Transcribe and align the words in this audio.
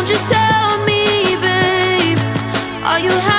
won't 0.00 0.12
you 0.12 0.18
tell 0.28 0.82
me, 0.86 1.36
babe? 1.42 2.18
Are 2.82 3.00
you 3.00 3.29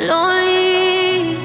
lonely. 0.00 1.36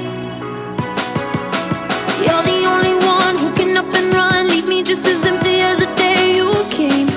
You're 2.24 2.44
the 2.52 2.60
only 2.64 2.96
one 3.04 3.36
who 3.36 3.52
can 3.54 3.76
up 3.76 3.92
and 3.94 4.12
run, 4.14 4.48
leave 4.48 4.66
me 4.66 4.82
just 4.82 5.06
as 5.06 5.26
empty 5.26 5.60
as 5.60 5.78
the 5.78 5.90
day 5.94 6.36
you 6.36 6.48
came. 6.70 7.08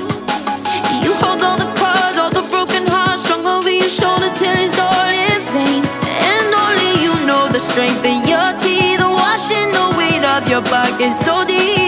You 1.03 1.13
hold 1.23 1.41
all 1.41 1.57
the 1.57 1.71
cards, 1.79 2.17
all 2.17 2.29
the 2.29 2.45
broken 2.49 2.85
hearts, 2.87 3.23
strung 3.23 3.45
over 3.45 3.71
your 3.71 3.89
shoulder 3.89 4.29
till 4.35 4.57
it's 4.65 4.77
all 4.77 5.09
in 5.09 5.39
vain. 5.53 5.83
And 6.27 6.47
only 6.65 7.03
you 7.03 7.13
know 7.25 7.47
the 7.47 7.59
strength 7.59 8.03
in 8.03 8.27
your 8.27 8.51
teeth, 8.59 8.99
the 8.99 9.07
washing 9.07 9.71
the 9.71 9.95
weight 9.97 10.23
of 10.23 10.47
your 10.49 10.61
pockets 10.63 11.23
so 11.23 11.45
deep. 11.45 11.78